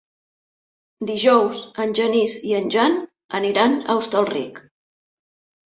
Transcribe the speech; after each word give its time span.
Dijous 1.09 1.59
en 1.83 1.93
Genís 1.99 2.35
i 2.53 2.57
en 2.61 2.73
Jan 2.77 2.97
aniran 3.43 3.79
a 3.79 3.99
Hostalric. 4.01 4.61